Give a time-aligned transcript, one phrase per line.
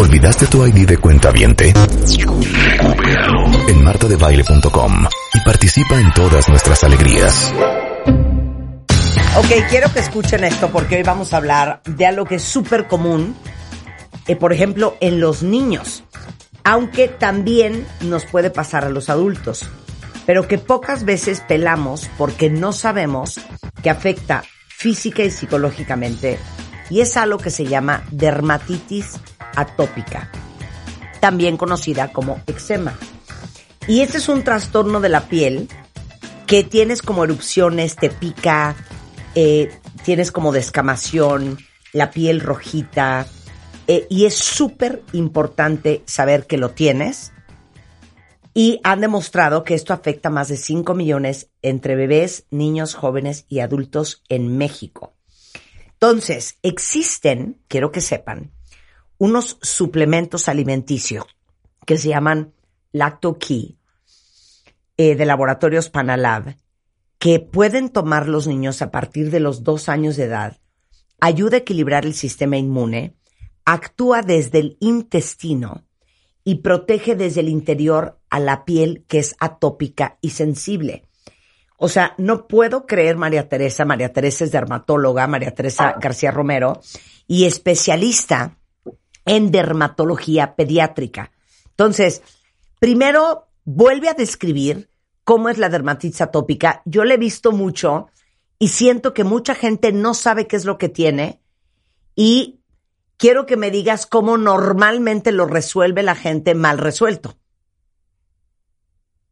[0.00, 1.74] ¿Olvidaste tu ID de cuenta viente?
[3.68, 7.52] En martadebaile.com y participa en todas nuestras alegrías.
[9.36, 12.88] Ok, quiero que escuchen esto porque hoy vamos a hablar de algo que es súper
[12.88, 13.36] común,
[14.26, 16.02] eh, por ejemplo, en los niños,
[16.64, 19.68] aunque también nos puede pasar a los adultos,
[20.24, 23.38] pero que pocas veces pelamos porque no sabemos
[23.82, 26.38] que afecta física y psicológicamente
[26.88, 29.20] y es algo que se llama dermatitis
[29.56, 30.30] atópica,
[31.20, 32.98] también conocida como eczema.
[33.86, 35.68] Y este es un trastorno de la piel
[36.46, 38.76] que tienes como erupciones, te pica,
[39.34, 39.70] eh,
[40.04, 41.58] tienes como descamación,
[41.92, 43.26] la piel rojita,
[43.86, 47.32] eh, y es súper importante saber que lo tienes.
[48.52, 53.46] Y han demostrado que esto afecta a más de 5 millones entre bebés, niños, jóvenes
[53.48, 55.14] y adultos en México.
[55.92, 58.52] Entonces, existen, quiero que sepan,
[59.20, 61.26] unos suplementos alimenticios
[61.84, 62.54] que se llaman
[62.90, 63.76] Lacto Key
[64.96, 66.56] eh, de laboratorios Panalab
[67.18, 70.56] que pueden tomar los niños a partir de los dos años de edad,
[71.20, 73.14] ayuda a equilibrar el sistema inmune,
[73.66, 75.84] actúa desde el intestino
[76.42, 81.04] y protege desde el interior a la piel que es atópica y sensible.
[81.76, 86.80] O sea, no puedo creer María Teresa, María Teresa es dermatóloga, María Teresa García Romero,
[87.26, 88.56] y especialista
[89.30, 91.30] en dermatología pediátrica.
[91.68, 92.20] Entonces,
[92.80, 94.90] primero vuelve a describir
[95.22, 96.82] cómo es la dermatitis atópica.
[96.84, 98.08] Yo le he visto mucho
[98.58, 101.40] y siento que mucha gente no sabe qué es lo que tiene
[102.16, 102.58] y
[103.18, 107.36] quiero que me digas cómo normalmente lo resuelve la gente mal resuelto.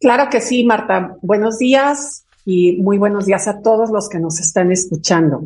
[0.00, 1.16] Claro que sí, Marta.
[1.20, 5.44] Buenos días y muy buenos días a todos los que nos están escuchando.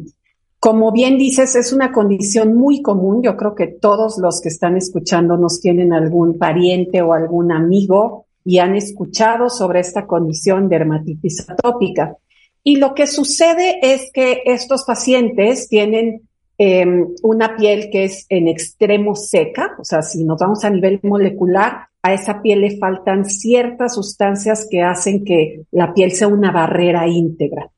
[0.66, 3.22] Como bien dices, es una condición muy común.
[3.22, 8.26] Yo creo que todos los que están escuchando nos tienen algún pariente o algún amigo
[8.44, 12.16] y han escuchado sobre esta condición de dermatitis atópica.
[12.64, 16.22] Y lo que sucede es que estos pacientes tienen
[16.58, 20.98] em, una piel que es en extremo seca, o sea, si nos vamos a nivel
[21.04, 26.50] molecular, a esa piel le faltan ciertas sustancias que hacen que la piel sea una
[26.50, 27.70] barrera íntegra.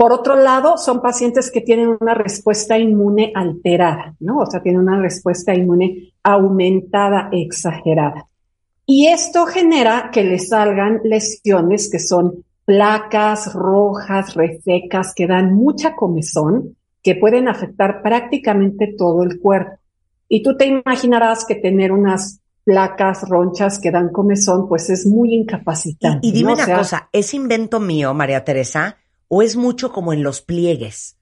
[0.00, 4.38] Por otro lado, son pacientes que tienen una respuesta inmune alterada, ¿no?
[4.38, 8.26] O sea, tienen una respuesta inmune aumentada, exagerada.
[8.86, 15.94] Y esto genera que les salgan lesiones que son placas rojas, resecas, que dan mucha
[15.94, 19.80] comezón, que pueden afectar prácticamente todo el cuerpo.
[20.30, 25.34] Y tú te imaginarás que tener unas placas, ronchas que dan comezón, pues es muy
[25.34, 26.26] incapacitante.
[26.26, 28.96] Y, dime una cosa, ¿es invento mío, María Teresa,
[29.32, 31.16] o es mucho como en los pliegues?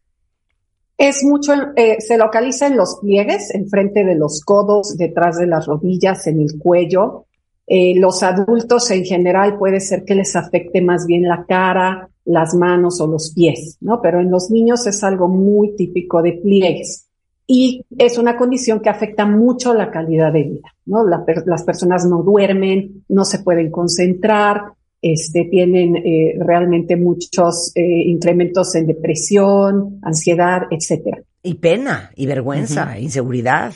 [0.96, 5.66] Es mucho, eh, se localiza en los pliegues, enfrente de los codos, detrás de las
[5.66, 7.26] rodillas, en el cuello.
[7.66, 12.54] Eh, los adultos en general puede ser que les afecte más bien la cara, las
[12.54, 14.00] manos o los pies, ¿no?
[14.00, 17.08] Pero en los niños es algo muy típico de pliegues
[17.46, 21.02] y es una condición que afecta mucho la calidad de vida, ¿no?
[21.06, 28.74] las personas no duermen, no se pueden concentrar, este, tienen eh, realmente muchos eh, incrementos
[28.74, 31.22] en depresión, ansiedad, etcétera.
[31.42, 33.74] Y pena, y vergüenza, inseguridad.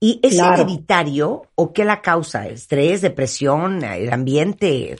[0.00, 2.46] ¿Y es hereditario o qué la causa?
[2.48, 4.96] ¿Estrés, depresión, el ambiente?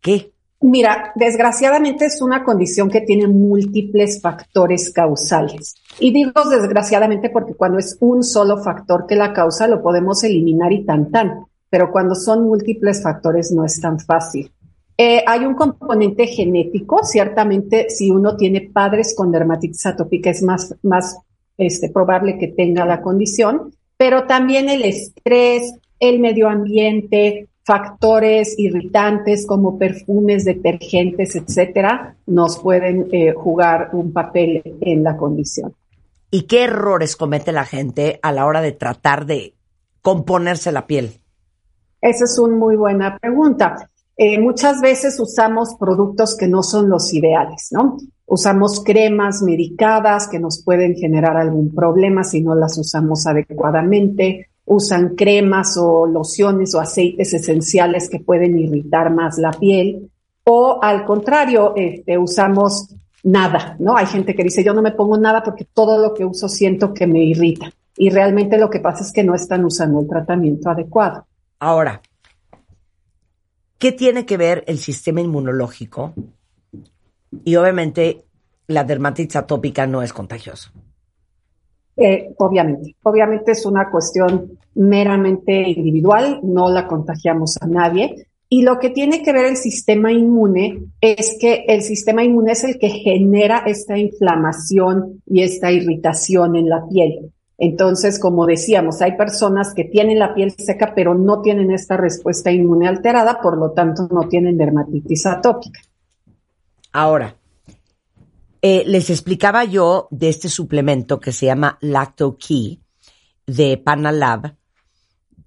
[0.00, 0.32] ¿Qué?
[0.60, 5.76] Mira, desgraciadamente es una condición que tiene múltiples factores causales.
[6.00, 10.72] Y digo desgraciadamente porque cuando es un solo factor que la causa lo podemos eliminar
[10.72, 14.50] y tan tan, pero cuando son múltiples factores no es tan fácil.
[15.00, 20.74] Eh, hay un componente genético, ciertamente si uno tiene padres con dermatitis atópica es más,
[20.82, 21.18] más
[21.56, 29.46] este, probable que tenga la condición, pero también el estrés, el medio ambiente, factores irritantes
[29.46, 35.74] como perfumes, detergentes, etcétera, nos pueden eh, jugar un papel en la condición.
[36.32, 39.54] ¿Y qué errores comete la gente a la hora de tratar de
[40.02, 41.20] componerse la piel?
[42.00, 43.88] Esa es una muy buena pregunta.
[44.18, 47.96] Eh, muchas veces usamos productos que no son los ideales, ¿no?
[48.26, 55.16] Usamos cremas medicadas que nos pueden generar algún problema si no las usamos adecuadamente usan
[55.16, 60.10] cremas o lociones o aceites esenciales que pueden irritar más la piel,
[60.44, 63.96] o al contrario, este, usamos nada, ¿no?
[63.96, 66.94] Hay gente que dice, yo no me pongo nada porque todo lo que uso siento
[66.94, 67.70] que me irrita.
[67.96, 71.26] Y realmente lo que pasa es que no están usando el tratamiento adecuado.
[71.58, 72.00] Ahora,
[73.78, 76.14] ¿qué tiene que ver el sistema inmunológico?
[77.44, 78.24] Y obviamente
[78.66, 80.72] la dermatitis atópica no es contagiosa.
[81.96, 88.28] Eh, obviamente, obviamente es una cuestión meramente individual, no la contagiamos a nadie.
[88.48, 92.64] Y lo que tiene que ver el sistema inmune es que el sistema inmune es
[92.64, 97.32] el que genera esta inflamación y esta irritación en la piel.
[97.58, 102.52] Entonces, como decíamos, hay personas que tienen la piel seca pero no tienen esta respuesta
[102.52, 105.80] inmune alterada, por lo tanto no tienen dermatitis atópica.
[106.92, 107.36] Ahora,
[108.62, 112.80] eh, les explicaba yo de este suplemento que se llama Lacto Key
[113.46, 114.54] de Panalab,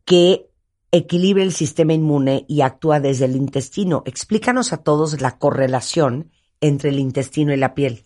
[0.03, 0.49] que
[0.91, 4.03] equilibra el sistema inmune y actúa desde el intestino.
[4.05, 8.03] Explícanos a todos la correlación entre el intestino y la piel.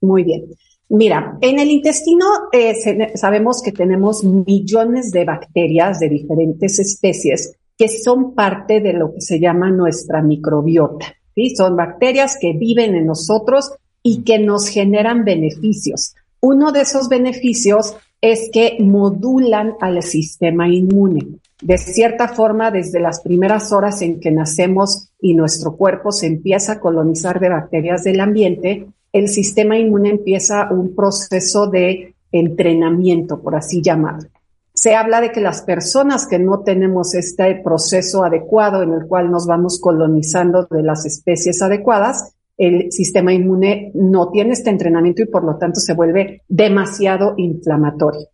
[0.00, 0.46] Muy bien.
[0.90, 2.74] Mira, en el intestino eh,
[3.14, 9.20] sabemos que tenemos millones de bacterias de diferentes especies que son parte de lo que
[9.20, 11.06] se llama nuestra microbiota.
[11.34, 11.54] ¿sí?
[11.56, 13.72] Son bacterias que viven en nosotros
[14.02, 16.14] y que nos generan beneficios.
[16.40, 21.38] Uno de esos beneficios es que modulan al sistema inmune.
[21.62, 26.72] De cierta forma, desde las primeras horas en que nacemos y nuestro cuerpo se empieza
[26.72, 33.56] a colonizar de bacterias del ambiente, el sistema inmune empieza un proceso de entrenamiento, por
[33.56, 34.28] así llamarlo.
[34.72, 39.30] Se habla de que las personas que no tenemos este proceso adecuado en el cual
[39.30, 45.26] nos vamos colonizando de las especies adecuadas, el sistema inmune no tiene este entrenamiento y
[45.26, 48.28] por lo tanto se vuelve demasiado inflamatorio.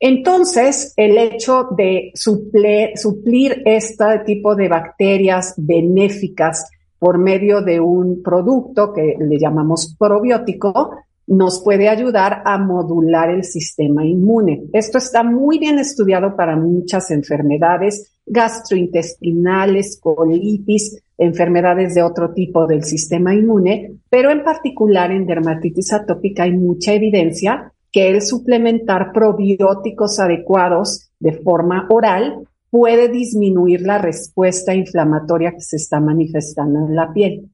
[0.00, 8.22] Entonces, el hecho de suplir, suplir este tipo de bacterias benéficas por medio de un
[8.22, 10.90] producto que le llamamos probiótico,
[11.28, 14.64] nos puede ayudar a modular el sistema inmune.
[14.72, 22.84] Esto está muy bien estudiado para muchas enfermedades gastrointestinales, colitis, enfermedades de otro tipo del
[22.84, 30.20] sistema inmune, pero en particular en dermatitis atópica hay mucha evidencia que el suplementar probióticos
[30.20, 37.12] adecuados de forma oral puede disminuir la respuesta inflamatoria que se está manifestando en la
[37.12, 37.50] piel.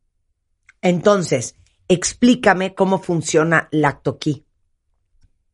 [0.82, 1.54] Entonces,
[1.88, 4.44] explícame cómo funciona Lactoquí.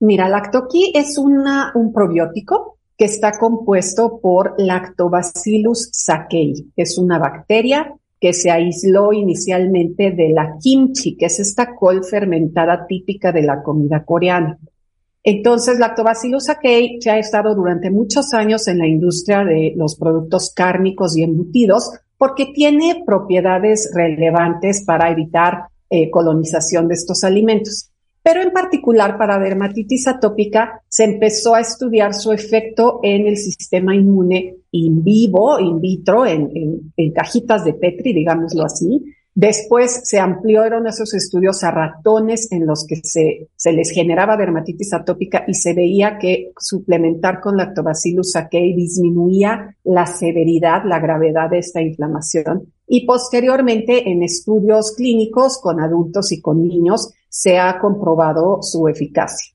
[0.00, 7.18] Mira, Lactoquí es una, un probiótico que está compuesto por Lactobacillus sakei, que es una
[7.18, 13.42] bacteria que se aisló inicialmente de la kimchi, que es esta col fermentada típica de
[13.42, 14.58] la comida coreana.
[15.22, 20.52] Entonces, Lactobacillus sakei ya ha estado durante muchos años en la industria de los productos
[20.54, 27.90] cárnicos y embutidos porque tiene propiedades relevantes para evitar eh, colonización de estos alimentos.
[28.22, 33.94] Pero en particular para dermatitis atópica se empezó a estudiar su efecto en el sistema
[33.94, 39.02] inmune in vivo, in vitro, en cajitas de Petri, digámoslo así,
[39.40, 44.92] Después se ampliaron esos estudios a ratones en los que se, se, les generaba dermatitis
[44.92, 51.60] atópica y se veía que suplementar con lactobacillus sakei disminuía la severidad, la gravedad de
[51.60, 52.70] esta inflamación.
[52.86, 59.54] Y posteriormente en estudios clínicos con adultos y con niños se ha comprobado su eficacia.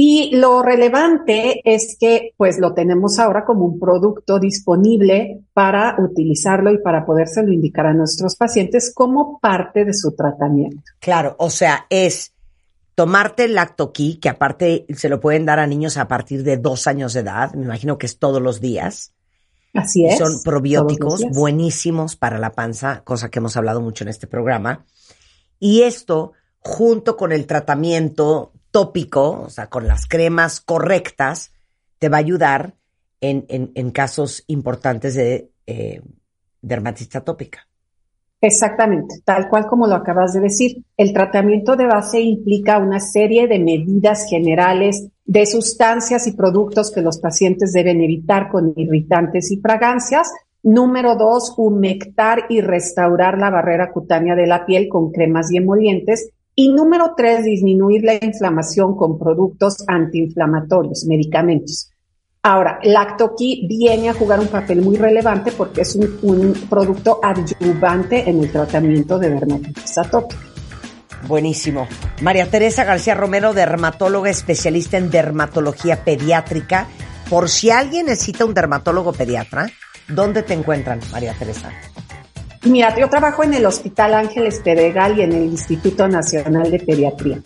[0.00, 6.70] Y lo relevante es que pues lo tenemos ahora como un producto disponible para utilizarlo
[6.72, 10.84] y para podérselo indicar a nuestros pacientes como parte de su tratamiento.
[11.00, 12.32] Claro, o sea, es
[12.94, 16.86] tomarte el lactoquí, que aparte se lo pueden dar a niños a partir de dos
[16.86, 19.14] años de edad, me imagino que es todos los días.
[19.74, 20.16] Así es.
[20.16, 24.86] Son probióticos buenísimos para la panza, cosa que hemos hablado mucho en este programa.
[25.58, 31.52] Y esto, junto con el tratamiento tópico, o sea, con las cremas correctas,
[31.98, 32.74] te va a ayudar
[33.20, 36.00] en, en, casos importantes de eh,
[36.62, 37.66] dermatitis atópica.
[38.40, 40.84] Exactamente, tal cual como lo acabas de decir.
[40.96, 47.02] El tratamiento de base implica una serie de medidas generales de sustancias y productos que
[47.02, 50.30] los pacientes deben evitar con irritantes y fragancias.
[50.62, 56.30] Número dos, humectar y restaurar la barrera cutánea de la piel con cremas y emolientes
[56.60, 61.92] y número tres, disminuir la inflamación con productos antiinflamatorios, medicamentos.
[62.42, 68.42] Ahora, Lactoqui viene a jugar un papel muy relevante porque es un, producto adyuvante en
[68.42, 70.42] el tratamiento de dermatitis atópica.
[71.28, 71.86] Buenísimo.
[72.22, 76.88] María Teresa García Romero, dermatóloga especialista en dermatología pediátrica.
[77.30, 79.70] Por si alguien necesita un dermatólogo pediatra,
[80.08, 81.70] ¿dónde te encuentran, María Teresa?
[82.62, 87.40] Mira, yo trabajo en el Hospital Ángeles Pedregal y en el Instituto Nacional de Pediatría.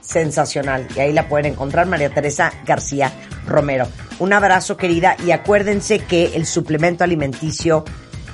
[0.00, 0.86] Sensacional.
[0.96, 3.12] Y ahí la pueden encontrar, María Teresa García
[3.46, 3.86] Romero.
[4.18, 7.84] Un abrazo, querida, y acuérdense que el suplemento alimenticio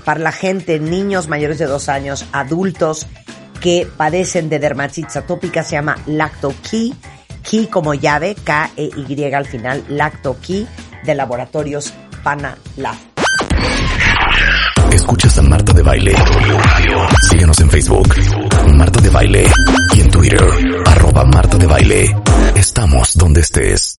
[0.05, 3.07] para la gente, niños mayores de dos años, adultos
[3.61, 6.95] que padecen de dermatitis atópica, se llama Lacto Key
[7.71, 10.67] como llave, K-E-Y al final, Lacto Key
[11.05, 12.97] de Laboratorios Pana Lab.
[13.57, 13.98] Escuchas
[15.38, 16.14] a Marta de Baile.
[17.30, 18.09] Síguenos en Facebook,
[18.75, 19.47] Marta de Baile.
[19.95, 20.40] Y en Twitter,
[20.87, 22.16] arroba Marta de Baile.
[22.54, 23.97] Estamos donde estés.